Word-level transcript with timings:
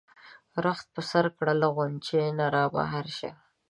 رخت 0.65 0.87
په 0.95 1.01
سر 1.09 1.25
کړه 1.37 1.53
له 1.61 1.67
غُنچې 1.75 2.21
نه 2.37 2.45
را 2.55 2.63
بهر 2.75 3.05
شه. 3.17 3.31